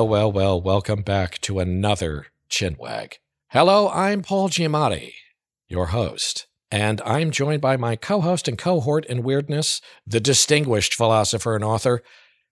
[0.00, 3.16] Well, well, well, welcome back to another Chinwag.
[3.48, 5.12] Hello, I'm Paul Giamatti,
[5.68, 10.94] your host, and I'm joined by my co host and cohort in weirdness, the distinguished
[10.94, 12.02] philosopher and author,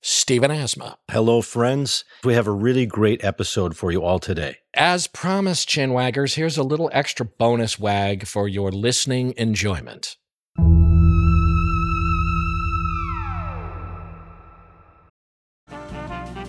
[0.02, 0.98] Stephen Asma.
[1.10, 2.04] Hello, friends.
[2.22, 4.58] We have a really great episode for you all today.
[4.74, 10.18] As promised, Chinwaggers, here's a little extra bonus wag for your listening enjoyment.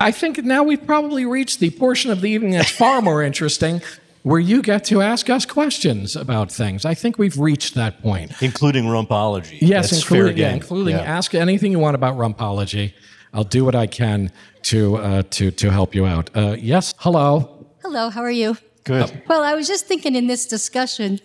[0.00, 3.82] I think now we've probably reached the portion of the evening that's far more interesting,
[4.22, 6.84] where you get to ask us questions about things.
[6.84, 8.32] I think we've reached that point.
[8.42, 9.58] Including rumpology.
[9.60, 11.02] Yes, That's fair including, yeah, including Yeah.
[11.02, 12.92] ask anything you want about rumpology.
[13.32, 16.30] I'll do what I can to uh, to to help you out.
[16.34, 17.66] Uh, yes, hello.
[17.82, 18.56] Hello, how are you?
[18.84, 19.22] Good.
[19.28, 21.20] Well, I was just thinking in this discussion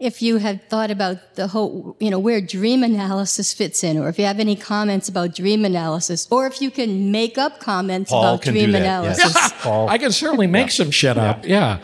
[0.00, 4.08] if you had thought about the whole, you know, where dream analysis fits in, or
[4.08, 8.10] if you have any comments about dream analysis, or if you can make up comments
[8.10, 9.34] Paul about dream do that, analysis.
[9.34, 9.52] yes.
[9.62, 9.88] Paul.
[9.88, 11.46] I can certainly make some shit up.
[11.46, 11.80] Yeah.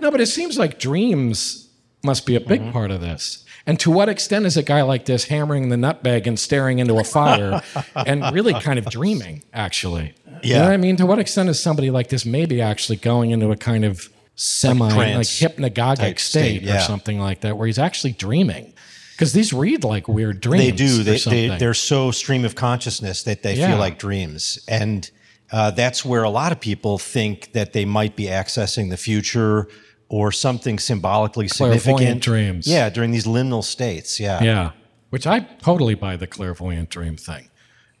[0.00, 1.68] No, but it seems like dreams
[2.02, 2.72] must be a big Mm-hmm.
[2.72, 3.44] part of this.
[3.66, 6.96] And to what extent is a guy like this hammering the nutbag and staring into
[6.98, 7.62] a fire
[7.94, 10.14] and really kind of dreaming, actually?
[10.42, 10.64] You know Yeah.
[10.64, 10.96] what I mean?
[10.96, 14.08] To what extent is somebody like this maybe actually going into a kind of
[14.40, 16.76] semi, like, trance hypnagogic state, state, yeah.
[16.78, 18.72] or something like that, where he's actually dreaming?
[19.12, 20.64] Because these read like weird dreams.
[20.64, 21.02] They do.
[21.02, 21.48] They, something.
[21.50, 23.68] they, they're so stream of consciousness that they Yeah.
[23.68, 24.58] feel like dreams.
[24.66, 25.10] And
[25.52, 29.68] uh, that's where a lot of people think that they might be accessing the future
[30.08, 32.22] or something symbolically significant.
[32.22, 32.66] dreams.
[32.66, 34.18] Yeah, during these liminal states.
[34.18, 34.42] Yeah.
[34.42, 34.70] Yeah,
[35.10, 37.50] which I totally buy the clairvoyant dream thing.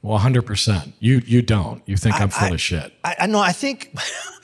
[0.02, 0.94] Well, hundred percent.
[0.98, 1.82] You you don't.
[1.86, 2.92] You think I, am full of shit.
[3.04, 3.38] I, I know.
[3.40, 3.90] I think.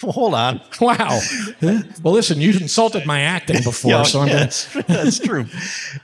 [0.03, 0.61] well, hold on.
[0.81, 1.19] Wow.
[1.63, 4.45] well, listen, you insulted my acting before, Yeah, so I'm yeah, gonna.
[4.45, 5.47] that's, that's true.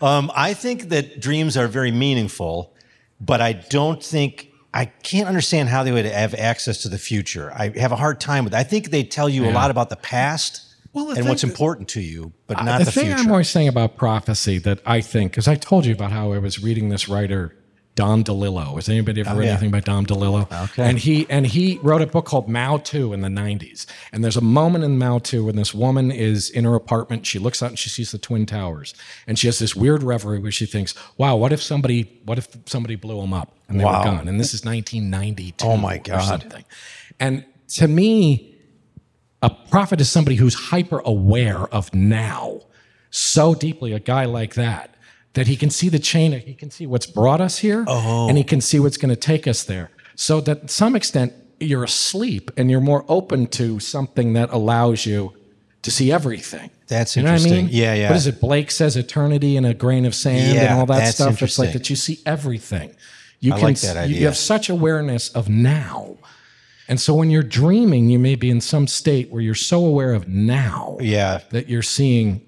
[0.00, 2.74] Um, I think that dreams are very meaningful,
[3.20, 7.52] but I don't think I can't understand how they would have access to the future.
[7.54, 8.54] I have a hard time with.
[8.54, 10.62] I think they tell you a lot about the past
[10.94, 13.20] Well, the and what's thing- important to you, but not the, the, thing future.
[13.20, 16.38] I'm always saying about prophecy that I think, because I told you about how I
[16.38, 17.54] was reading this writer
[17.94, 18.76] Don DeLillo.
[18.76, 19.50] Has anybody ever oh, read yeah.
[19.53, 20.50] anything by Don DeLillo?
[20.64, 20.82] Okay.
[20.82, 23.84] And he and he wrote a book called Mao II in the '90s.
[24.12, 27.26] And there's a moment in Mao II when this woman is in her apartment.
[27.26, 28.94] She looks out and she sees the twin towers,
[29.26, 32.48] and she has this weird reverie where she thinks, "Wow, what if somebody, what if
[32.66, 33.98] somebody blew them up and they Wow.
[33.98, 35.66] were gone?" And this is 1992.
[35.66, 36.22] Oh, my Or God.
[36.22, 36.64] something.
[37.20, 37.44] And
[37.75, 38.54] to me,
[39.42, 42.60] a prophet is somebody who's hyper aware of now
[43.10, 44.91] so deeply, a guy like that,
[45.34, 48.28] that he can see the chain, he can see what's brought us here, oh.
[48.28, 49.91] and he can see what's going to take us there.
[50.15, 55.06] So that to some extent, you're asleep and you're more open to something that allows
[55.06, 55.32] you
[55.82, 56.70] to see everything.
[56.88, 57.53] That's You know what I mean?
[57.54, 57.81] interesting.
[57.81, 58.09] Yeah, yeah.
[58.10, 58.41] What is it?
[58.41, 61.43] Blake says eternity in a grain of sand and all that that's stuff.
[61.43, 62.94] It's like that you see everything.
[63.41, 66.17] You I can like that you- You have such awareness of now.
[66.88, 70.12] And so when you're dreaming, you may be in some state where you're so aware
[70.12, 71.40] of now yeah.
[71.50, 72.43] that you're seeing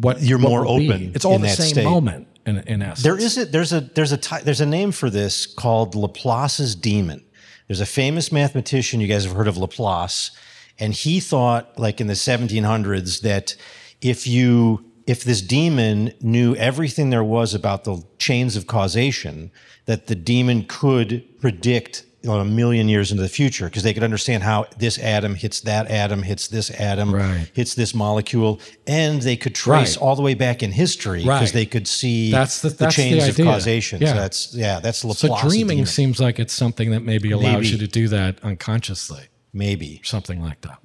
[0.00, 0.88] what You're what more will be.
[0.90, 1.84] open It's all in the that same state.
[1.84, 3.02] moment in, in essence.
[3.02, 6.74] There is a there's a there's a ty- there's a name for this called Laplace's
[6.74, 7.24] demon.
[7.66, 10.30] There's a famous mathematician you guys have heard of Laplace,
[10.78, 13.54] and he thought like in the 1700s that
[14.00, 19.50] if you if this demon knew everything there was about the chains of causation,
[19.86, 23.94] that the demon could predict you know, a million years into the future because they
[23.94, 27.48] could understand how this atom hits that atom, hits this atom, Right.
[27.54, 30.02] hits this molecule, and they could trace Right.
[30.02, 31.52] all the way back in history because Right.
[31.52, 34.00] they could see That's the- that's the chains of causation.
[34.02, 34.08] Yeah.
[34.08, 35.86] So that's yeah, that's so dreaming demon.
[35.86, 37.68] seems like it's something that maybe allows Maybe.
[37.68, 40.00] you to do that unconsciously, maybe.
[40.04, 40.78] something like that.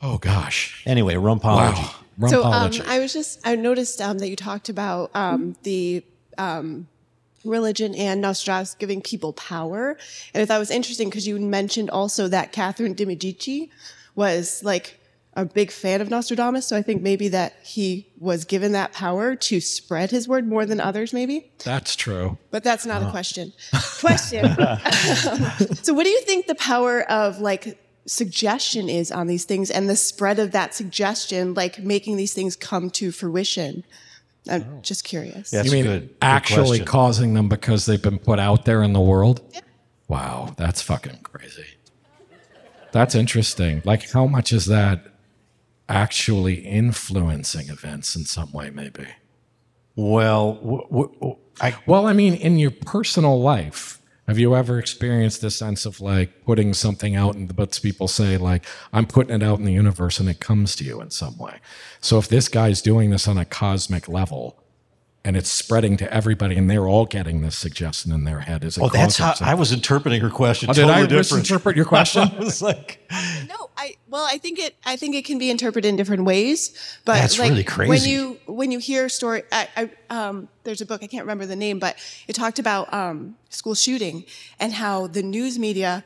[0.00, 0.82] Oh gosh.
[0.86, 1.92] Anyway, rumpology.
[2.18, 2.28] Wow.
[2.28, 6.04] So um, I was just I noticed um, that you talked about um, the
[6.36, 6.86] um,
[7.48, 9.96] religion and Nostradamus giving people power,
[10.34, 13.70] and I thought it was interesting because you mentioned also that Catherine de Medici
[14.14, 14.98] was like
[15.38, 16.66] a big fan of Nostradamus.
[16.66, 20.66] So I think maybe that he was given that power to spread his word more
[20.66, 21.52] than others, maybe.
[21.64, 22.38] That's true.
[22.50, 23.52] But that's not a question.
[24.00, 24.44] question.
[25.82, 29.88] so what do you think the power of like suggestion is on these things and
[29.88, 33.84] the spread of that suggestion, like making these things come to fruition?
[34.48, 34.80] I'm oh.
[34.82, 35.50] just curious.
[35.50, 36.08] That's you mean good.
[36.08, 36.86] Good actually question.
[36.86, 39.40] causing them because they've been put out there in the world?
[40.08, 41.66] Wow, that's fucking crazy.
[42.92, 43.82] That's interesting.
[43.84, 45.04] Like, how much is that
[45.88, 49.06] actually influencing events in some way, maybe?
[49.96, 53.97] Well, w- w- I, Well, I mean, in your personal life,
[54.28, 58.06] have you ever experienced this sense of like putting something out and the but people
[58.06, 61.10] say like I'm putting it out in the universe and it comes to you in
[61.10, 61.60] some way.
[62.02, 64.62] So if this guy's doing this on a cosmic level
[65.24, 68.78] and it's spreading to everybody and they're all getting this suggestion in their head, is
[68.78, 69.48] it oh, that's causing how something?
[69.48, 70.70] I was interpreting her question.
[70.70, 71.42] Oh, did totally I different.
[71.42, 72.22] misinterpret your question?
[72.22, 73.00] I was like,
[73.48, 74.74] No, I well, I think it.
[74.86, 76.98] I think it can be interpreted in different ways.
[77.04, 80.80] But That's like really when you when you hear a story, I, I um, there's
[80.80, 84.24] a book I can't remember the name, but it talked about um, school shooting
[84.58, 86.04] and how the news media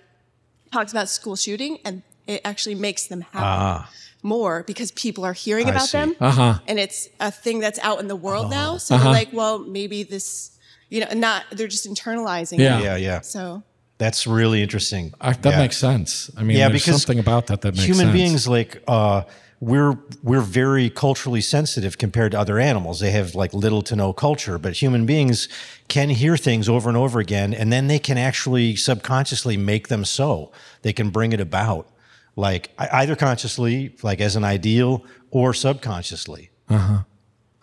[0.72, 3.86] talks about school shooting and it actually makes them happen
[4.22, 5.66] more because people are hearing.
[5.66, 5.98] I about see.
[5.98, 6.58] them, Uh-huh.
[6.68, 8.50] and it's a thing that's out in the world Oh.
[8.50, 8.76] now.
[8.78, 10.50] So they're like, well, maybe this,
[10.90, 12.58] you know, not they're just internalizing.
[12.58, 12.78] Yeah.
[12.78, 12.84] it.
[12.84, 13.20] yeah, yeah.
[13.20, 13.62] So
[13.98, 15.12] That's really interesting.
[15.20, 15.58] I, that Yeah.
[15.58, 16.30] makes sense.
[16.36, 17.98] I mean, Yeah, there's because something about that that makes sense.
[17.98, 18.20] human sense.
[18.20, 19.22] beings like uh
[19.60, 24.12] we're we're very culturally sensitive compared to other animals they have like little to no
[24.12, 25.48] culture but human beings
[25.86, 30.04] can hear things over and over again and then they can actually subconsciously make them
[30.04, 30.50] so
[30.82, 31.86] they can bring it about
[32.36, 36.98] like either consciously like as an ideal or subconsciously Uh huh.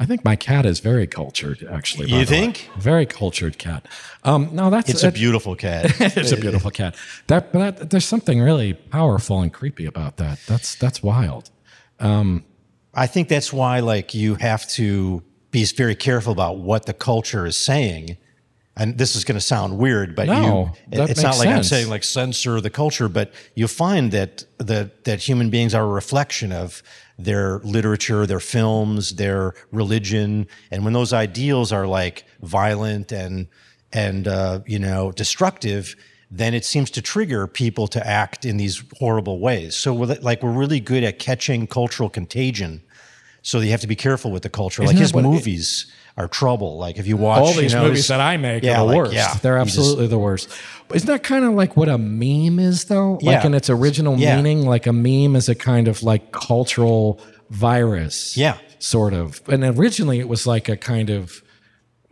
[0.01, 2.09] I think my cat is very cultured, actually.
[2.09, 2.69] You think?
[2.77, 3.85] Very cultured cat.
[4.23, 6.95] Um, no, that's it's a it- beautiful cat it's a beautiful cat.
[7.27, 10.39] That, that, there's something really powerful and creepy about that.
[10.47, 11.49] That's that's wild.
[11.99, 12.45] Um,
[12.93, 15.21] I think that's why like you have to
[15.51, 18.15] be very careful about what the culture is saying.
[18.79, 21.89] And this is going to sound weird, but No, you, it's not like I'm saying
[21.89, 26.51] like censor the culture, but you find that that that human beings are a reflection
[26.53, 26.81] of
[27.17, 33.47] their literature, their films, their religion, and when those ideals are like violent and
[33.91, 35.95] and uh, you know destructive,
[36.31, 39.75] then it seems to trigger people to act in these horrible ways.
[39.75, 42.81] So we're like we're really good at catching cultural contagion.
[43.41, 44.83] So you have to be careful with the culture.
[44.83, 45.85] Isn't like his what it- movies
[46.17, 46.77] are trouble.
[46.77, 48.83] Like if you watch All these you know, movies that I make yeah, are the
[48.85, 49.13] like, worst.
[49.13, 50.49] yeah, They're you just- absolutely the worst.
[50.87, 53.13] But isn't that kind of like what a meme is, though?
[53.21, 53.45] Like Yeah.
[53.45, 54.35] in its original Yeah.
[54.35, 57.19] meaning, like a meme is a kind of like cultural
[57.49, 58.35] virus.
[58.37, 58.57] Yeah.
[58.79, 59.41] Sort of.
[59.47, 61.41] And originally it was like a kind of.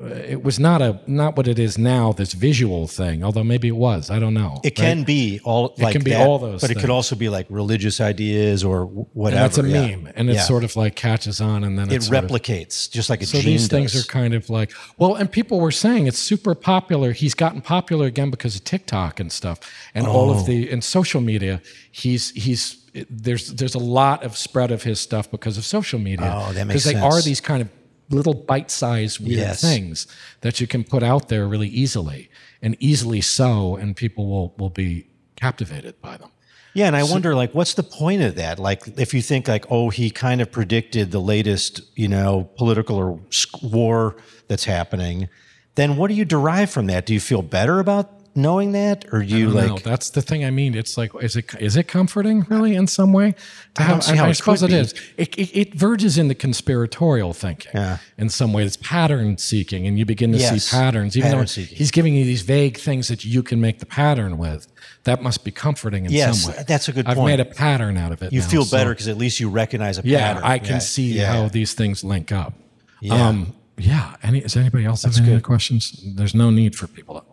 [0.02, 2.12] Uh, It was not a not what it is now.
[2.14, 4.10] This visual thing, although maybe it was.
[4.12, 4.60] I don't know.
[4.64, 7.30] It can be all like can be that, all those but it could also be
[7.30, 9.42] like religious ideas or w- and whatever.
[9.42, 9.96] that's a yeah.
[9.96, 10.42] meme, and it Yeah.
[10.44, 13.26] sort of like catches on, and then it it sort of- replicates just like a
[13.26, 17.12] So these things are kind of like well, and people were saying it's super popular.
[17.12, 19.60] He's gotten popular again because of TikTok and stuff,
[19.96, 20.44] and all of Oh.
[20.44, 21.62] the and social media.
[21.92, 22.78] He's he's
[23.10, 26.32] there's there's a lot of spread of his stuff because of social media.
[26.36, 26.94] Oh, that makes sense.
[26.94, 27.70] because they are these kind of
[28.10, 29.62] little bite-sized weird Yes.
[29.62, 30.08] things
[30.42, 32.30] that you can put out there really easily
[32.62, 36.30] and easily so, and people will will be captivated by them.
[36.74, 38.60] Yeah, and I wonder, like, what's the point of that?
[38.60, 42.98] Like, if you think, like, oh, he kind of predicted the latest, you know, political
[42.98, 43.20] or
[43.64, 44.16] war
[44.48, 45.28] that's happening,
[45.74, 47.08] then what do you derive from that?
[47.08, 49.68] Do you feel better about knowing that, or you like?
[49.68, 49.78] know.
[49.80, 50.46] that's the thing.
[50.46, 53.36] I mean, it's like, is it is it comforting really in some way?
[53.76, 54.94] To I don't see how I it suppose it is.
[55.18, 57.72] It, it, it verges into conspiratorial thinking.
[57.74, 57.98] Yeah.
[58.18, 60.64] In some way, it's pattern seeking, and you begin to Yes.
[60.66, 61.18] see patterns.
[61.18, 61.78] Even Pattern though seeking.
[61.78, 64.68] he's giving you these vague things that you can make the pattern with,
[65.04, 66.64] that must be comforting in Yes, some way.
[66.68, 67.38] that's a good I've point.
[67.38, 68.32] made a pattern out of it.
[68.32, 70.44] you now, feel better because at least you recognize a Yeah, pattern.
[70.44, 71.34] I can Yeah, see yeah.
[71.34, 72.54] how these things link up.
[73.02, 73.28] Yeah.
[73.28, 74.16] Um, yeah.
[74.24, 76.02] Any, does anybody else have any questions?
[76.16, 77.24] There's no need for people to.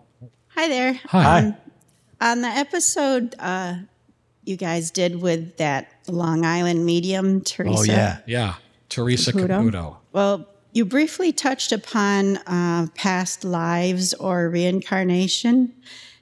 [0.54, 0.94] Hi there.
[1.06, 1.38] Hi.
[1.38, 1.56] Um,
[2.20, 3.74] on the episode uh,
[4.44, 7.76] you guys did with that Long Island medium, Teresa.
[7.76, 8.54] Oh yeah, Yeah.
[8.88, 9.70] Teresa Caputo.
[9.70, 9.96] Caputo.
[10.12, 15.72] Well, you briefly touched upon uh, past lives or reincarnation.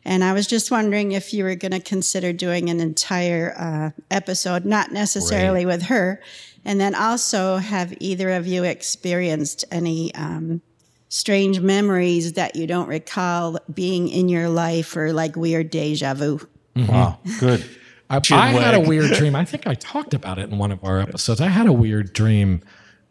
[0.04, 4.02] And I was just wondering if you were going to consider doing an entire uh,
[4.10, 6.22] episode, not necessarily with her.
[6.64, 10.62] And then also, have either of you experienced any um,
[11.12, 16.40] strange memories that you don't recall being in your life or like weird deja vu?
[16.74, 17.62] wow, good.
[18.08, 19.36] I, I had a weird dream.
[19.36, 21.40] I think I talked about it in one of our episodes.
[21.40, 22.62] I had a weird dream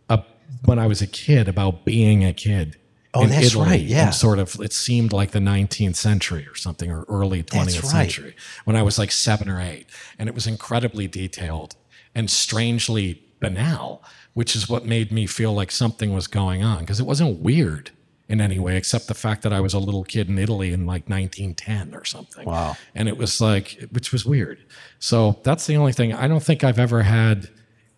[0.09, 0.17] uh,
[0.65, 2.75] when I was a kid about being a kid.
[3.13, 4.07] Oh, in that's Italy right, yeah.
[4.07, 7.83] in sort of, it seemed like the 19th century or something, or early 20th That's
[7.83, 7.91] right.
[7.91, 9.87] century, when I was like seven or eight.
[10.17, 11.75] And it was incredibly detailed
[12.15, 14.01] and strangely banal,
[14.33, 17.91] which is what made me feel like something was going on because it wasn't weird
[18.31, 20.85] in any way, except the fact that I was a little kid in Italy in
[20.85, 22.45] like 1910 or something.
[22.45, 22.77] Wow.
[22.95, 24.59] And it was like, which was weird.
[24.99, 26.13] So that's the only thing.
[26.13, 27.49] I don't think I've ever had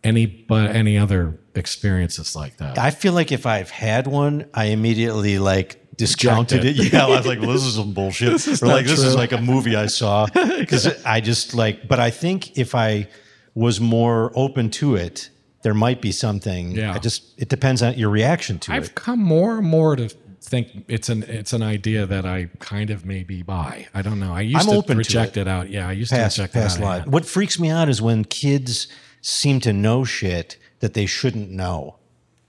[0.03, 2.79] any, but any other experiences like that.
[2.79, 6.75] I feel like if I've had one, I immediately like discounted it.
[6.93, 8.31] Yeah, I was like, well, this is some bullshit.
[8.31, 10.25] This is or like not this is like a movie I saw
[10.59, 11.87] because I just like.
[11.87, 13.07] But I think if I
[13.53, 15.29] was more open to it,
[15.63, 16.71] there might be something.
[16.71, 16.93] Yeah.
[16.93, 18.75] I just it depends on your reaction to it.
[18.75, 20.09] I've come more and more to
[20.41, 23.87] think it's an it's an idea that I kind of maybe buy.
[23.93, 24.33] I don't know.
[24.33, 25.41] I used I'm to open to reject it.
[25.41, 25.47] it.
[25.47, 25.69] out.
[25.69, 27.07] Yeah, I used Past to reject past it out.
[27.07, 28.87] What freaks me out is when kids
[29.21, 31.95] seem to know shit that they shouldn't know,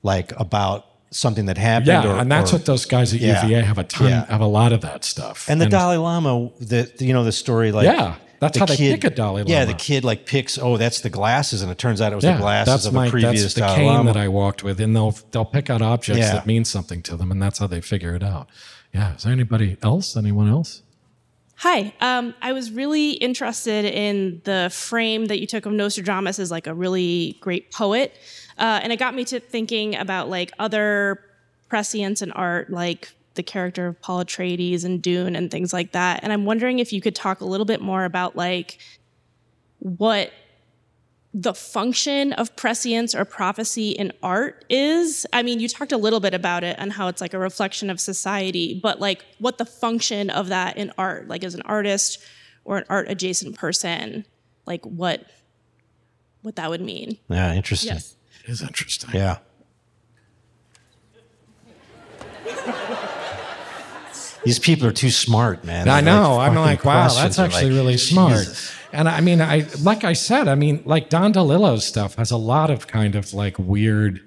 [0.03, 1.87] like about something that happened.
[1.87, 3.45] Yeah, or- and that's or- what those guys at Yeah.
[3.47, 4.27] UVA have a ton Yeah.
[4.27, 5.49] have a lot of that stuff.
[5.49, 8.77] And the Dalai Lama, the you know the story like Yeah, that's the how they
[8.77, 12.01] pick a Dalai Yeah, the kid like picks oh that's the glasses, and it turns
[12.01, 13.87] out it was yeah, the glasses that's of my a previous that's the Dalai cane
[13.87, 14.13] Lama.
[14.13, 16.33] that I walked with, and they'll they'll pick out objects Yeah.
[16.35, 18.49] that mean something to them, and that's how they figure it out.
[18.93, 20.17] Yeah, is there anybody else?
[20.17, 20.83] Anyone else?
[21.57, 21.95] Hi.
[22.01, 26.67] Um, I was really interested in the frame that you took of Nostradamus as like
[26.67, 28.13] a really great poet.
[28.59, 31.21] Uh, and it got me to thinking about like other
[31.69, 36.21] prescience in art, like the character of Paul Atreides and Dune and things like that.
[36.23, 38.79] And I'm wondering if you could talk a little bit more about like
[39.79, 40.33] what
[41.37, 45.27] the function of prescience or prophecy in art is.
[45.33, 47.91] I mean, you talked a little bit about it and how it's like a reflection
[47.91, 52.21] of society, but like what the function of that in art, like as an artist
[52.65, 54.25] or an art adjacent person,
[54.65, 55.27] like what
[56.43, 57.19] what that would mean.
[57.29, 57.95] yeah, interesting.
[57.95, 58.17] Yes.
[58.45, 59.11] It is interesting.
[59.15, 59.39] Yeah.
[64.45, 65.89] These people are too smart, man.
[65.89, 66.39] I know.
[66.39, 68.33] I'm like, wow, that's actually like, really smart.
[68.39, 68.73] Jesus.
[68.93, 72.37] And I mean, I like I said, I mean, like Don DeLillo's stuff has a
[72.37, 74.21] lot of kind of like weird.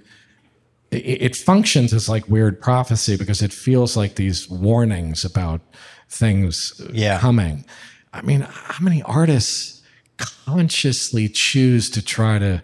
[0.92, 5.62] It, it functions as like weird prophecy because it feels like these warnings about
[6.10, 7.20] things Yeah.
[7.20, 7.66] coming.
[8.14, 9.82] I mean, how many artists
[10.18, 12.62] consciously choose to try to?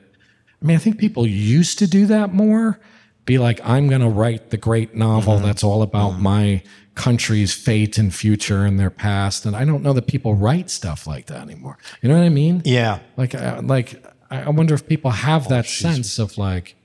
[0.61, 2.79] I mean, I think people used to do that more.
[3.25, 5.45] Be like, I'm going to write the great novel Mm-hmm.
[5.45, 6.61] that's all about my
[6.95, 9.45] country's fate and future and their past.
[9.45, 11.77] And I don't know that people write stuff like that anymore.
[12.01, 12.61] You know what I mean?
[12.65, 12.99] Yeah.
[13.17, 16.75] Like, uh, like I I wonder if people have Oh, that sense of like,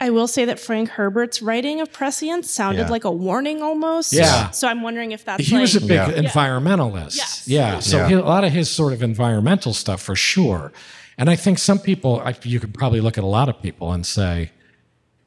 [0.00, 2.88] I will say that Frank Herbert's writing of prescience sounded Yeah.
[2.90, 4.12] like a warning almost.
[4.12, 4.50] Yeah.
[4.50, 6.10] So I'm wondering if that's he like was a big Yeah.
[6.12, 7.16] environmentalist.
[7.16, 7.42] Yes.
[7.48, 7.80] Yeah.
[7.80, 8.08] So Yeah.
[8.08, 10.72] He, a lot of his sort of environmental stuff for sure.
[11.18, 13.92] And I think some people, I, you could probably look at a lot of people
[13.92, 14.52] and say,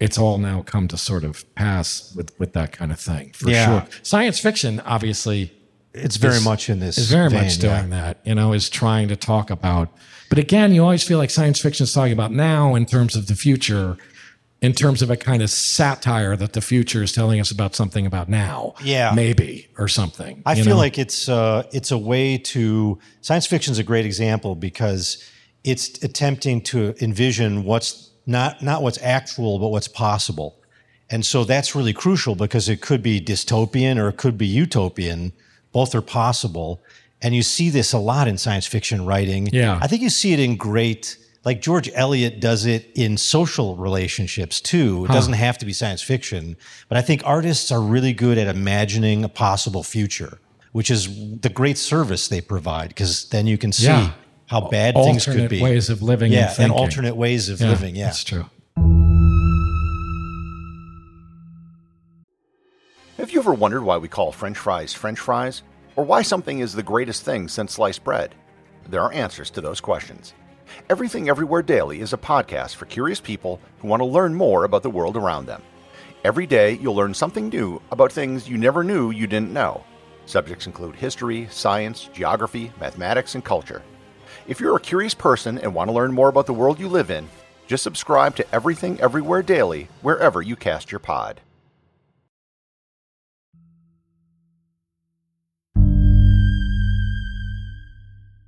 [0.02, 3.50] it's all now come to sort of pass with, with that kind of thing for
[3.50, 3.66] Yeah.
[3.66, 3.88] sure.
[4.04, 5.54] Science fiction, obviously,
[5.94, 6.98] It's very is- much in this.
[6.98, 8.02] is very vein, much doing yeah.
[8.02, 9.90] that, you know, is trying to talk about.
[10.30, 13.28] But again, you always feel like science fiction is talking about now in terms of
[13.28, 13.98] the future,
[14.62, 18.06] in terms of a kind of satire that the future is telling us about something
[18.06, 18.74] about now.
[18.84, 19.12] Yeah.
[19.14, 20.42] Maybe or something.
[20.46, 20.78] I feel know?
[20.78, 25.18] like it's uh, it's a way to science fiction is a great example because
[25.64, 30.56] it's attempting to envision what's not not what's actual but what's possible,
[31.10, 35.34] and so that's really crucial because it could be dystopian or it could be utopian.
[35.72, 36.82] Both are possible,
[37.22, 39.48] and you see this a lot in science fiction writing.
[39.48, 39.80] Yeah.
[39.82, 41.18] I think you see it in great.
[41.44, 45.06] Like George Eliot does it in social relationships too.
[45.06, 46.56] It doesn't have to be science fiction,
[46.88, 50.38] but I think artists are really good at imagining a possible future,
[50.72, 54.12] which is the great service they provide because then you can see Yeah.
[54.52, 55.62] How bad things could be.
[55.62, 56.78] ways of living yeah, and thinking.
[56.78, 57.96] alternate ways of living.
[57.96, 58.48] Yeah, That's true.
[63.18, 65.64] Have you ever wondered why we call French fries French fries?
[65.96, 68.36] Or why something is the greatest thing since sliced bread?
[68.90, 70.34] There are answers to those questions.
[70.90, 74.84] Everything Everywhere Daily is a podcast for curious people who want to learn more about
[74.84, 75.62] the world around them.
[76.26, 79.86] Every day, you'll learn something new about things you never knew you didn't know.
[80.26, 83.82] Subjects include history, science, geography, mathematics, and culture.
[84.48, 87.12] If you're a curious person and want to learn more about the world you live
[87.12, 87.30] in,
[87.68, 91.42] just subscribe to Everything Everywhere Daily wherever you cast your pod.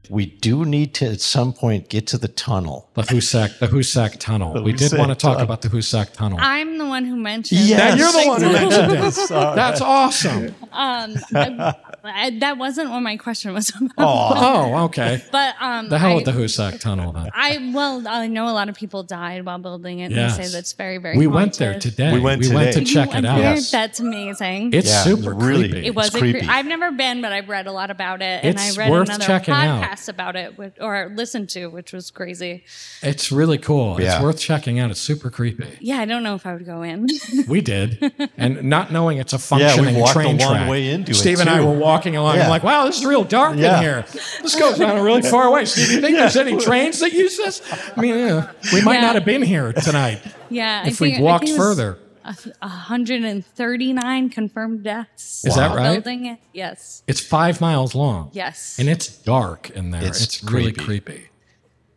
[0.10, 2.88] we do need to at some point get to the tunnel.
[2.94, 4.62] The Hoosac, the Hoosac Tunnel.
[4.64, 5.42] we did want to talk Tunnel.
[5.42, 6.38] about the Hoosac Tunnel.
[6.40, 7.62] I'm the one who mentioned.
[7.62, 7.80] Yes.
[7.80, 9.30] Yeah, you're the one who mentioned it.
[9.56, 10.54] That's awesome.
[10.72, 11.74] Um, I,
[12.06, 13.94] I, that wasn't what my question was about.
[13.98, 15.24] Oh, okay.
[15.32, 17.30] But um, The hell I, with the Hoosac Tunnel then.
[17.34, 20.12] I well, I know a lot of people died while building it.
[20.12, 21.18] and They say that's very, very.
[21.18, 22.12] We went there today.
[22.14, 23.38] We went we went to check You it out.
[23.40, 23.72] Yes.
[23.72, 24.74] That's amazing.
[24.74, 25.70] It's Yeah, super really.
[25.70, 25.88] creepy.
[25.88, 26.48] It was It's a cre- creepy.
[26.48, 29.24] I've never been, but I've read a lot about it, and I read worth another
[29.26, 29.84] checking out.
[29.84, 32.66] podcast about it, which, or listened to, which was crazy.
[33.02, 34.02] It's really cool.
[34.02, 34.16] Yeah.
[34.16, 34.92] It's worth checking out.
[34.92, 35.78] It's super creepy.
[35.80, 37.08] Yeah, I don't know if I would go in.
[37.48, 40.70] We did, and not knowing it's a functioning walked train a long track.
[40.70, 41.66] way into it, Steve and I too.
[41.68, 42.36] were walking along.
[42.38, 42.44] Yeah.
[42.44, 43.78] I'm like, "Wow, this is real dark Yeah.
[43.78, 44.06] in here.
[44.42, 47.38] This goes down really far away." Steve, do you think there's any trains that use
[47.38, 47.62] this?
[47.96, 49.02] I mean, yeah, we might Yeah.
[49.02, 51.98] not have been here tonight yeah, if we think, walked think it was further.
[52.26, 55.44] a- a 139 confirmed deaths.
[55.46, 55.94] Is that right?
[56.04, 58.30] Building it, yes, It's five miles long.
[58.34, 58.78] yes.
[58.80, 60.04] and it's dark in there.
[60.06, 61.30] It's It's, really creepy.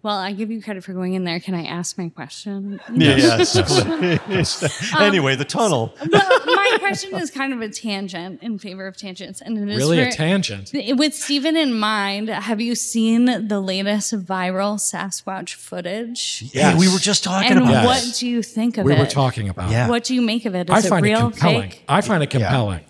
[0.07, 0.15] Creepy.
[0.15, 1.41] well, I give you credit for going in there.
[1.41, 2.81] Can I ask my question?
[2.95, 3.57] Yeah, yes.
[4.97, 5.95] Um, anyway, the tunnel.
[6.11, 9.77] well, my question is kind of a tangent in favor of tangents, and it is
[9.79, 10.71] Really a tangent.
[10.75, 16.45] With Stephen in mind, have you seen the latest viral Sasquatch footage?
[16.53, 18.19] Yeah, we were just talking And about what this.
[18.21, 18.97] do you think of We it?
[18.97, 19.71] We were talking about.
[19.71, 19.87] Yeah.
[19.87, 19.91] it.
[19.91, 20.71] What do you make of it?
[20.71, 21.71] I Is it find it compelling.
[21.71, 21.85] fake?
[21.89, 22.81] I find it compelling.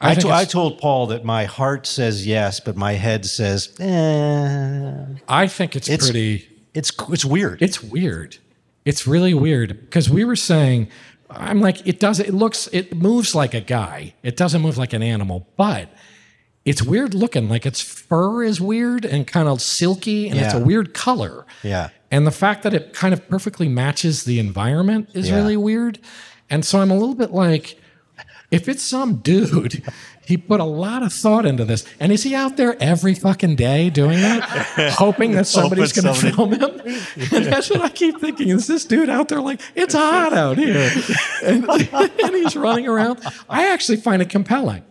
[0.00, 3.74] I, think to- I told Paul that my heart says yes, but my head says,
[3.80, 5.04] eh.
[5.28, 6.48] I think it's, It's- pretty.
[6.74, 7.62] It's it's weird.
[7.62, 8.36] It's weird.
[8.84, 10.88] It's really weird because we were saying,
[11.30, 12.20] I'm like, it does.
[12.20, 12.68] It looks.
[12.70, 14.12] It moves like a guy.
[14.22, 15.88] It doesn't move like an animal, but
[16.66, 17.48] it's weird looking.
[17.48, 21.46] Like its fur is weird and kind of silky, and it's a weird color.
[21.62, 21.88] Yeah.
[22.10, 25.36] And the fact that it kind of perfectly matches the environment is Yeah.
[25.36, 25.98] really weird.
[26.50, 27.80] And so I'm a little bit like,
[28.50, 29.82] if it's some dude,
[30.24, 31.84] he put a lot of thought into this.
[31.98, 34.94] And is he out there every fucking day doing that?
[34.98, 36.80] hoping that somebody's going to film him?
[37.32, 38.48] And that's what I keep thinking.
[38.48, 40.90] Is this dude out there like, it's hot out here?
[41.42, 43.20] And, and he's running around.
[43.48, 44.84] I actually find it compelling.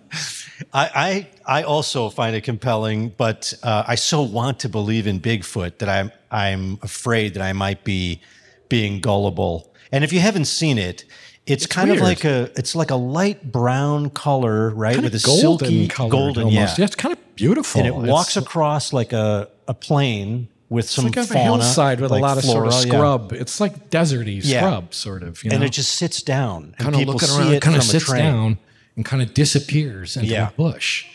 [0.74, 5.20] I, I I also find it compelling, but uh, I so want to believe in
[5.20, 8.22] Bigfoot that I'm I'm afraid that I might be
[8.70, 9.74] being gullible.
[9.92, 11.06] And if you haven't seen it,
[11.48, 12.02] it's, kind weird.
[12.02, 15.88] of like a it's like a light brown color, right, Kind with a golden silky
[15.88, 16.78] golden, almost.
[16.80, 16.86] yeah.
[16.86, 17.80] it's kind of beautiful.
[17.80, 21.44] and it walks It's- across like a a plain with some It's like fauna, a
[21.44, 22.98] hillside with like a lot of flora, sort of yeah.
[22.98, 23.34] scrub.
[23.34, 24.60] It's like deserty Yeah.
[24.62, 25.44] scrub, sort of.
[25.44, 25.56] You know?
[25.58, 27.84] and it just sits down, and kind of people looking see around, it kind of
[27.84, 28.58] sits down
[28.96, 30.50] and kind of disappears into Yeah.
[30.50, 31.06] a bush.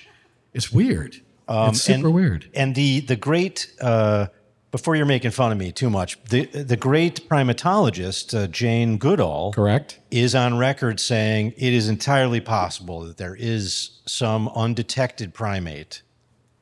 [0.54, 1.16] It's weird.
[1.48, 2.48] Um, it's super and, weird.
[2.54, 4.26] And the the great uh,
[4.70, 9.52] before you're making fun of me too much, the the great primatologist uh, Jane Goodall,
[9.52, 16.02] correct, is on record saying it is entirely possible that there is some undetected primate.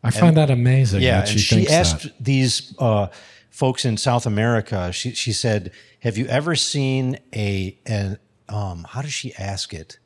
[0.03, 1.03] I find that amazing.
[1.03, 2.25] Yeah, that she, she asked that.
[2.25, 3.09] these uh,
[3.51, 4.93] folks in South America.
[4.93, 8.19] She she said, "Have you ever seen a an
[8.49, 9.99] um, how does she ask it?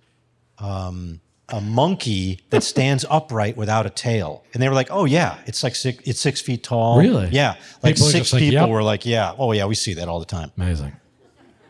[0.58, 1.20] Um,
[1.52, 5.62] a monkey that stands upright without a tail?" And they were like, "Oh yeah, it's
[5.62, 6.98] like six, it's six feet tall.
[6.98, 7.28] Really?
[7.30, 9.94] Yeah, like People six just like, people "Yep." were like, "Yeah, oh yeah, we see
[9.94, 10.96] that all the time." Amazing.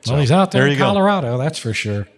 [0.02, 0.86] So, well, he's out there, there in you go.
[0.86, 2.08] Colorado, that's for sure.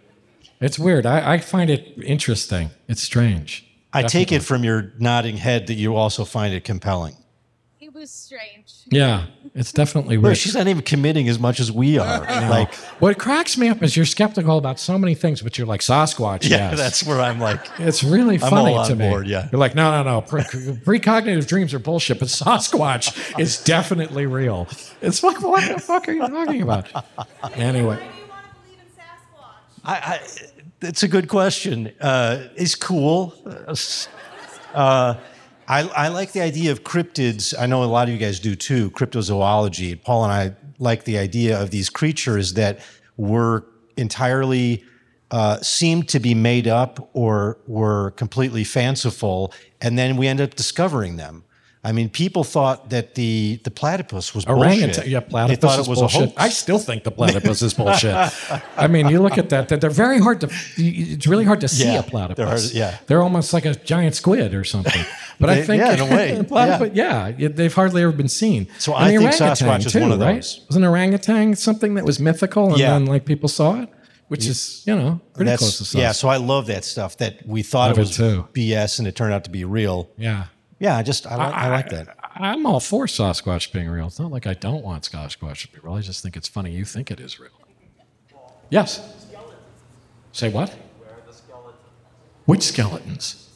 [0.61, 1.05] It's weird.
[1.05, 2.71] I, I find it interesting.
[2.89, 3.67] It's strange.
[3.93, 7.17] I take it from your nodding head that you also find it compelling.
[7.81, 8.73] It was strange.
[8.91, 10.37] Yeah, it's definitely weird.
[10.37, 12.25] she's not even committing as much as we are.
[12.55, 15.81] Like, what cracks me up is you're skeptical about so many things, but you're like
[15.81, 16.49] Sasquatch.
[16.49, 16.79] yeah, yes.
[16.79, 17.61] that's where I'm like.
[17.79, 19.09] It's really I'm funny to me.
[19.09, 19.49] board, yeah.
[19.51, 20.21] You're like, no, no, no.
[20.21, 24.69] Pre- precognitive dreams are bullshit, but Sasquatch is definitely real.
[25.01, 26.89] It's like, what the fuck are you talking about?
[27.55, 27.99] Anyway,
[29.85, 30.21] I, I,
[30.83, 31.93] it's a good question.
[32.01, 33.35] Uh, it's cool.
[34.75, 35.15] Uh,
[35.67, 37.55] I, I like the idea of cryptids.
[37.59, 40.01] I know a lot of you guys do too, cryptozoology.
[40.03, 42.81] Paul and I like the idea of these creatures that
[43.17, 43.65] were
[43.97, 44.85] entirely
[45.31, 50.55] uh, seemed to be made up or were completely fanciful, and then we end up
[50.55, 51.44] discovering them.
[51.87, 54.89] I mean, people thought that the the platypus was orangutan.
[54.95, 55.07] bullshit.
[55.07, 56.21] Yeah, platypus They thought it was bullshit.
[56.23, 56.35] a hoax.
[56.39, 58.15] I still think the platypus is bullshit.
[58.77, 60.49] I mean, you look at that; that they're very hard to.
[60.79, 62.37] It's really hard to see Yeah, a platypus.
[62.39, 62.99] they're hard- yeah.
[63.07, 65.05] they're almost like a giant squid or something.
[65.41, 67.33] But I think, yeah, in a way, platypus, yeah.
[67.37, 68.69] yeah, they've hardly ever been seen.
[68.79, 70.37] So And I think orangutan, Sasquatch is too, one of right?
[70.37, 70.61] those.
[70.69, 72.93] Was an orangutan something that was mythical, and Yeah.
[72.93, 73.89] then like people saw it,
[74.29, 75.99] which is you know pretty close to Sasquatch.
[76.01, 78.47] Yeah, so I love that stuff that we thought Love it it was too.
[78.55, 80.09] BS and it turned out to be real.
[80.17, 80.45] yeah.
[80.85, 82.15] Yeah, I just I like, I, like that.
[82.35, 84.07] I'm all for Sasquatch being real.
[84.07, 85.95] It's not like I don't want Sasquatch to be real.
[85.95, 87.53] I just think it's funny you think it is real.
[88.69, 89.01] Yes.
[90.33, 90.77] Say what?
[92.45, 93.49] Which skeletons?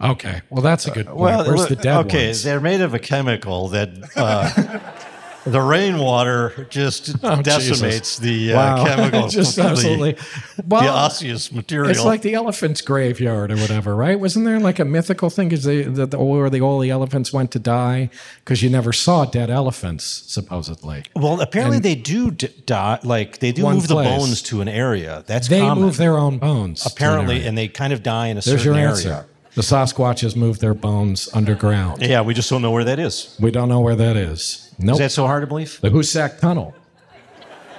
[0.00, 1.18] Okay, well that's a good point.
[1.18, 2.42] Where's look, the dead okay, ones?
[2.42, 4.48] they're made of a chemical that uh,
[5.46, 8.18] the rainwater just Oh, decimates Jesus.
[8.18, 8.84] the uh, Wow.
[8.86, 10.12] chemical, Just the- absolutely.
[10.12, 11.90] the Well, osseous material.
[11.90, 14.18] It's like the elephant's graveyard or whatever, right?
[14.18, 15.52] Wasn't there like a mythical thing?
[15.52, 18.10] Is they the, the, where the all the elephants went to die
[18.44, 21.04] because you never saw dead elephants, supposedly.
[21.14, 22.98] well, apparently and- they do d- die.
[23.02, 23.88] Like they do move place.
[23.88, 25.24] the bones to an area.
[25.26, 25.84] That's They common.
[25.84, 26.82] move their own bones.
[26.82, 29.26] to an apparently, and they kind of die in a there's certain your area.
[29.56, 29.60] Answer.
[29.60, 32.02] The Sasquatches move their bones underground.
[32.02, 33.36] Yeah, we just don't know where that is.
[33.40, 34.74] We don't know where that is.
[34.78, 34.94] Nope.
[34.94, 35.80] Is that so hard to believe?
[35.80, 36.74] the Hoosac Tunnel.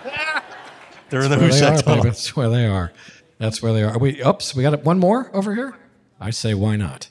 [1.09, 2.03] They're in the Where they Hoosac Tunnel.
[2.03, 2.09] baby.
[2.09, 2.91] That's where they are.
[3.37, 3.91] That's where they are.
[3.91, 4.21] Are we?
[4.23, 5.75] Oops, we got one more over here.
[6.19, 7.09] I say, why not?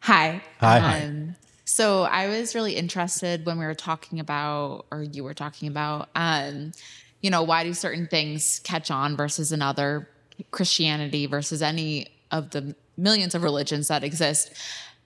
[0.00, 0.42] Hi.
[0.58, 1.02] Hi.
[1.04, 5.68] Um, so I was really interested when we were talking about, or you were talking
[5.68, 6.72] about, um,
[7.20, 10.08] you know, why do certain things catch on versus another,
[10.50, 14.52] Christianity versus any of the millions of religions that exist.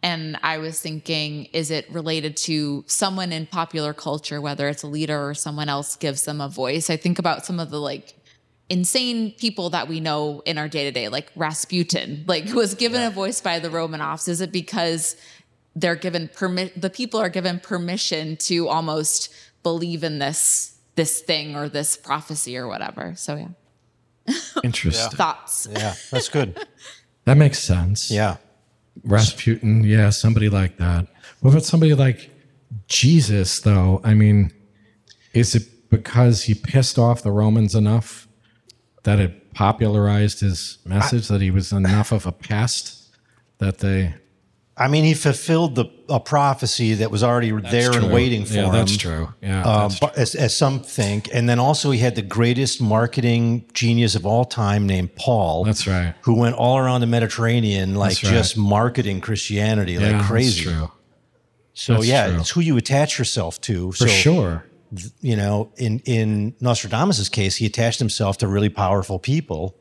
[0.02, 4.86] And I was thinking, is it related to someone in popular culture, whether it's a
[4.86, 6.90] leader or someone else gives them a voice?
[6.90, 8.14] I think about some of the like
[8.68, 13.02] insane people that we know in our day to day, like Rasputin, like was given
[13.02, 14.28] a voice by the Romanovs.
[14.28, 15.16] Is it because
[15.74, 16.80] they're given permit?
[16.80, 22.56] The people are given permission to almost believe in this this thing or this prophecy
[22.56, 23.14] or whatever.
[23.16, 25.16] So yeah, Interesting.
[25.16, 25.68] thoughts.
[25.70, 26.66] Yeah, that's good.
[27.26, 28.10] That makes sense.
[28.10, 28.36] Yeah.
[29.04, 31.06] Rasputin, yeah, somebody like that.
[31.40, 32.30] What about somebody like
[32.88, 34.00] Jesus, though?
[34.02, 34.52] I mean,
[35.34, 38.26] is it because he pissed off the Romans enough
[39.02, 43.14] that it popularized his message that he was enough of a pest
[43.58, 44.14] that they.
[44.78, 48.04] I mean, he fulfilled the a prophecy that was already there true.
[48.04, 48.72] and waiting for Yeah, him.
[48.72, 49.32] that's true.
[49.42, 52.80] Yeah, Um, that's but as, as some think, and then also he had the greatest
[52.82, 55.64] marketing genius of all time, named Paul.
[55.64, 56.14] That's right.
[56.22, 58.30] Who went all around the Mediterranean, like right.
[58.32, 60.64] just marketing Christianity Yeah, like that's crazy.
[60.64, 60.90] true.
[61.72, 62.40] So That's yeah, true.
[62.40, 63.92] it's who you attach yourself to.
[63.92, 64.66] For so, sure.
[65.20, 69.74] You know, in in Nostradamus' case, he attached himself to really powerful people.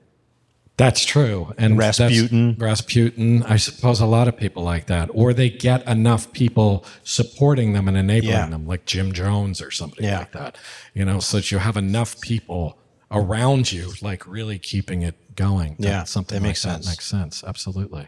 [0.77, 1.53] That's true.
[1.57, 2.57] And Rasputin.
[2.59, 5.09] Rasputin, I suppose a lot of people like that.
[5.13, 8.47] Or they get enough people supporting them and enabling Yeah.
[8.49, 10.19] them, like Jim Jones or somebody Yeah.
[10.19, 10.57] like that.
[10.93, 12.77] You know, so that you have enough people
[13.09, 15.77] around you, like really keeping it going.
[15.79, 16.85] Yeah, something that makes like sense.
[16.85, 17.43] That makes sense.
[17.47, 18.07] Absolutely.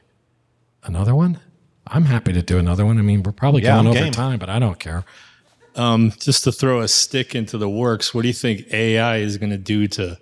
[0.84, 1.39] Another one?
[1.88, 2.97] I'm happy to do another one.
[2.97, 4.12] I mean, we're probably Yeah, going I'm over game.
[4.12, 5.06] time, but I don't care.
[5.77, 9.38] Um, just to throw a stick into the works, what do you think AI is
[9.38, 10.17] going to do to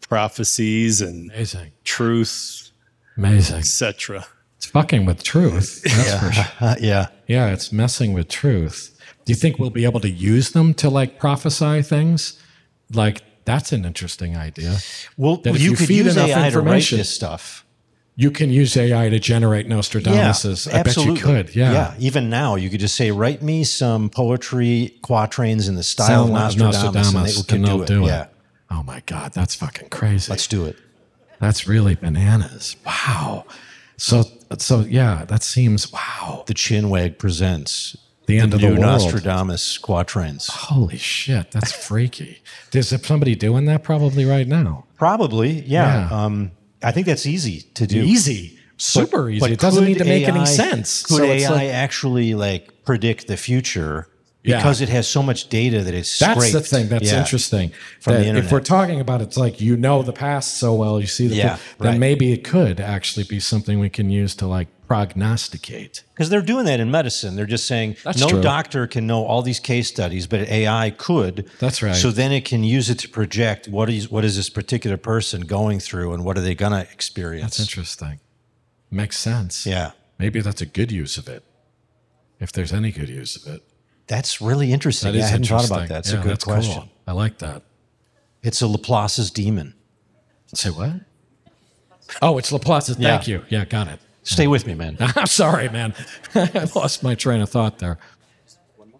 [0.00, 1.72] prophecies and Amazing.
[1.84, 2.70] truth,
[3.16, 3.56] Amazing.
[3.56, 4.26] etc.?
[4.56, 5.82] It's fucking with truth.
[5.84, 6.74] That's for sure.
[6.80, 7.08] yeah.
[7.26, 8.98] Yeah, it's messing with truth.
[9.24, 12.40] Do you think we'll be able to use them to like prophesy things?
[12.92, 14.78] Like that's an interesting idea.
[15.16, 17.64] Well, That if you, you could feed use enough AI to write this stuff.
[18.18, 20.66] You can use AI to generate Nostradamus's.
[20.68, 21.54] I bet you could.
[21.54, 21.72] Yeah.
[21.72, 21.94] yeah.
[21.98, 26.28] Even now, you could just say, "Write me some poetry quatrains in the style Sound
[26.30, 27.86] of Nostradamus,", Nostradamus, and they can and do it.
[27.86, 28.08] do it.
[28.08, 28.26] yeah,
[28.70, 30.30] Oh my God, that's fucking crazy.
[30.30, 30.76] let's do it.
[31.40, 32.76] That's really bananas.
[32.84, 33.44] Wow.
[33.96, 34.24] So
[34.58, 36.44] so yeah, that seems wow.
[36.46, 39.02] The Chinwag presents The end of the new world.
[39.02, 40.48] Nostradamus quatrains.
[40.48, 42.42] Holy shit, that's freaky.
[42.72, 44.84] There's somebody doing that probably right now.
[44.96, 46.08] Probably, yeah.
[46.10, 46.24] Yeah.
[46.24, 46.50] Um,
[46.82, 48.02] I think that's easy to do.
[48.02, 48.58] Easy.
[48.78, 49.40] Super But- easy.
[49.40, 51.02] but it doesn't need to make any AI sense.
[51.04, 54.08] Could So AI like- actually like predict the future?
[54.46, 54.58] Yeah.
[54.58, 57.18] Because it has so much data that it's That's the thing that's Yeah.
[57.18, 57.72] interesting.
[58.00, 61.00] From That the if we're talking about it's like you know the past so well,
[61.00, 61.98] you see the Yeah, then right.
[61.98, 66.04] maybe it could actually be something we can use to like prognosticate.
[66.14, 67.34] Because they're doing that in medicine.
[67.34, 68.40] They're just saying That's no true.
[68.40, 71.50] doctor can know all these case studies, but AI could.
[71.58, 71.96] That's right.
[71.96, 75.40] So then it can use it to project what is what is this particular person
[75.42, 77.42] going through and what are they gonna experience.
[77.56, 78.20] That's interesting.
[78.92, 79.66] Makes sense.
[79.66, 79.90] Yeah.
[80.18, 81.42] Maybe that's a good use of it.
[82.38, 83.62] If there's any good use of it.
[84.06, 85.12] That's really interesting.
[85.12, 85.98] That I hadn't thought about that.
[86.00, 86.54] It's Yeah, a good that's cool.
[86.54, 86.82] question.
[87.06, 87.62] I like that.
[88.42, 89.74] It's a Laplace's demon.
[90.54, 90.92] Say what?
[92.22, 92.86] Oh, it's Laplace.
[92.88, 93.34] Thank Yeah.
[93.38, 93.44] you.
[93.48, 93.98] Yeah, got it.
[94.22, 94.96] Stay with me, man.
[95.00, 95.94] I'm sorry, man.
[96.34, 97.98] I lost my train of thought there.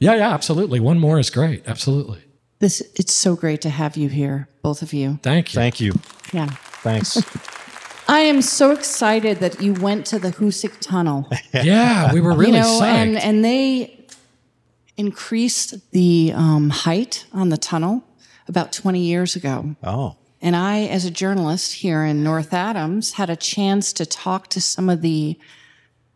[0.00, 0.80] Yeah, yeah, absolutely.
[0.80, 1.62] One more is great.
[1.66, 2.22] Absolutely.
[2.58, 5.18] This it's so great to have you here, both of you.
[5.22, 5.58] Thank you.
[5.60, 5.92] Thank you.
[6.32, 6.46] Yeah.
[6.82, 7.22] Thanks.
[8.08, 11.28] I am so excited that you went to the Hoosac Tunnel.
[11.52, 12.84] Yeah, we were really you know, psyched.
[12.84, 13.95] and and they
[14.96, 18.04] increased the um, height on the tunnel
[18.48, 19.76] about 20 years ago.
[19.82, 20.16] Oh.
[20.40, 24.60] And I, as a journalist here in North Adams, had a chance to talk to
[24.60, 25.38] some of the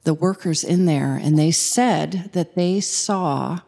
[0.05, 3.61] the workers in there, and they said that they saw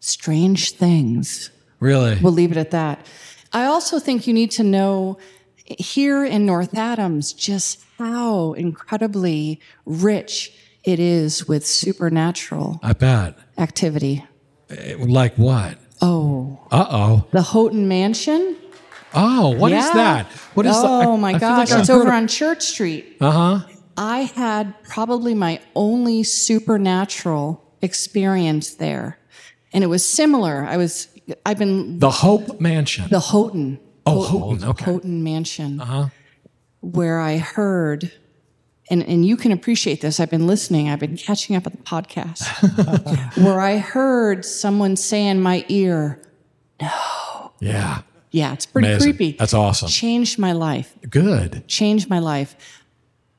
[0.00, 1.50] strange things.
[1.78, 2.18] really?
[2.22, 3.06] We'll leave it at that.
[3.52, 5.18] I also think you need to know
[5.64, 10.52] here in North Adams just how incredibly rich
[10.84, 13.36] it is with supernatural I bet.
[13.58, 14.24] activity.
[14.70, 15.78] Eh, Like what?
[16.00, 17.24] Oh, Uh oh.
[17.32, 18.56] the Houghton Mansion.
[19.14, 19.92] Oh, what is Yeah.
[19.94, 20.26] that?
[20.54, 21.08] What is oh that?
[21.08, 23.16] I- my I gosh, like it's over of- on Church Street.
[23.20, 23.60] Uh huh.
[23.96, 29.18] I had probably my only supernatural experience there.
[29.74, 30.66] And it was similar.
[30.68, 31.08] I was
[31.46, 33.06] I've been The Hope Mansion.
[33.10, 33.78] the Houghton.
[34.06, 34.84] Oh, Houghton, okay.
[34.84, 35.80] Houghton Mansion.
[35.80, 36.06] Uh-huh.
[36.80, 38.10] Where I heard
[38.92, 40.20] and, and you can appreciate this.
[40.20, 40.90] I've been listening.
[40.90, 42.42] I've been catching up with the podcast.
[43.42, 46.20] where I heard someone say in my ear,
[46.78, 47.52] no.
[47.58, 48.02] yeah.
[48.32, 49.14] yeah, it's pretty Amazing.
[49.16, 49.36] creepy.
[49.38, 49.88] That's awesome.
[49.88, 50.94] Changed my life.
[51.08, 51.66] Good.
[51.68, 52.54] Changed my life.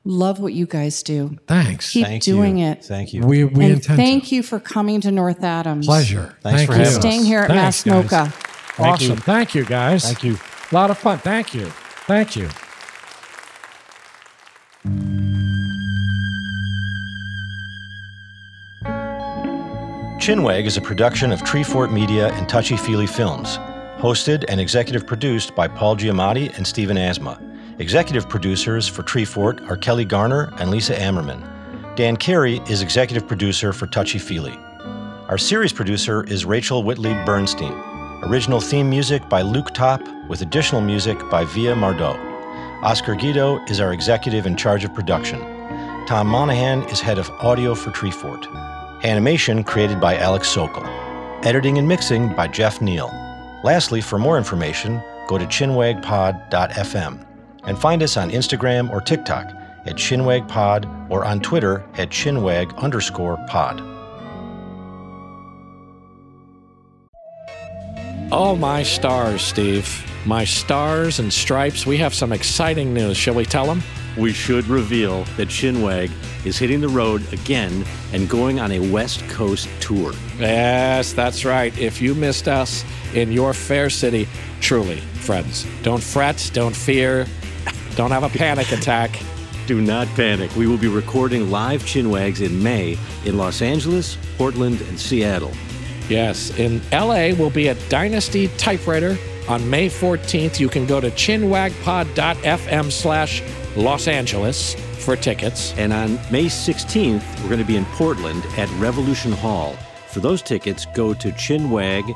[0.04, 1.38] Love what you guys do.
[1.46, 1.92] Thanks.
[1.92, 2.66] Keep Thank doing you.
[2.66, 2.84] it.
[2.84, 3.22] Thank you.
[3.22, 5.86] We we and intend thank you for coming to North Adams.
[5.86, 6.36] Pleasure.
[6.42, 6.82] Thanks Thank for you.
[6.82, 7.00] having us.
[7.00, 8.10] Staying here at Thanks, Mass guys.
[8.10, 8.32] MoCA.
[8.74, 9.10] Thank awesome.
[9.10, 9.16] you.
[9.16, 10.04] Thank you, guys.
[10.04, 10.36] Thank you.
[10.70, 11.18] A lot of fun.
[11.18, 11.66] Thank you.
[12.06, 12.50] Thank you.
[20.24, 23.58] Chinwag is a production of Treefort Media and Touchy Feely Films.
[23.98, 27.38] Hosted and executive produced by Paul Giamatti and Stephen Asma.
[27.78, 31.44] Executive producers for Treefort are Kelly Garner and Lisa Ammerman.
[31.94, 34.56] Dan Carey is executive producer for Touchy Feely.
[35.28, 37.74] Our series producer is Rachel Whitley Bernstein.
[38.22, 42.18] Original theme music by Luke Top, with additional music by Via Mardot.
[42.82, 45.40] Oscar Guido is our executive in charge of production.
[46.06, 48.46] Tom Monahan is head of audio for Treefort.
[49.04, 50.82] Animation created by Alex Sokol.
[51.44, 53.08] Editing and mixing by Jeff Neal.
[53.62, 57.26] Lastly, for more information, go to chinwagpod.fm
[57.64, 59.48] and find us on Instagram or TikTok
[59.84, 63.82] at chinwagpod or on Twitter at chinwag underscore pod.
[68.32, 70.02] Oh, my stars, Steve.
[70.24, 71.84] My stars and stripes.
[71.84, 73.18] We have some exciting news.
[73.18, 73.82] Shall we tell them?
[74.16, 76.10] We should reveal that Chinwag
[76.46, 80.12] is hitting the road again and going on a West Coast tour.
[80.38, 81.76] Yes, that's right.
[81.78, 84.28] If you missed us in your fair city,
[84.60, 87.26] truly, friends, don't fret, don't fear,
[87.96, 89.18] don't have a panic attack.
[89.66, 90.54] Do not panic.
[90.56, 95.52] We will be recording live Chinwags in May in Los Angeles, Portland, and Seattle.
[96.08, 99.16] Yes, in LA, we'll be at Dynasty Typewriter
[99.48, 100.58] on May 14th.
[100.60, 103.42] You can go to chinwagpod.fm slash
[103.76, 105.74] Los Angeles for tickets.
[105.76, 109.76] And on May 16th, we're going to be in Portland at Revolution Hall.
[110.14, 112.14] For those tickets, go to chinwag.fm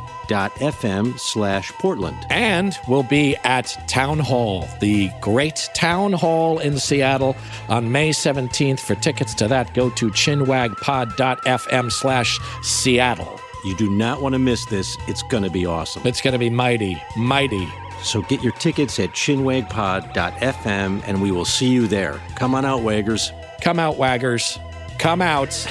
[1.19, 2.17] slash Portland.
[2.31, 7.35] And we'll be at Town Hall, the great Town Hall in Seattle
[7.69, 8.79] on May 17th.
[8.79, 13.41] For tickets to that, go to chinwagpod.fm slash Seattle.
[13.65, 14.97] You do not want to miss this.
[15.07, 16.07] It's going to be awesome.
[16.07, 17.69] It's going to be mighty, mighty.
[18.03, 22.21] So get your tickets at chinwagpod.fm and we will see you there.
[22.37, 23.33] Come on out, Waggers.
[23.61, 24.59] Come out, Waggers.
[24.99, 25.67] Come out.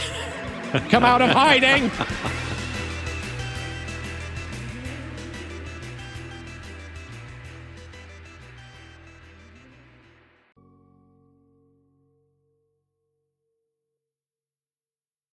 [0.89, 1.89] Come out of hiding.